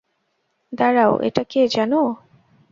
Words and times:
দাঁড়াও, 0.73 1.13
এটা 1.21 1.43
কে 1.43 1.61
জানো? 1.67 2.01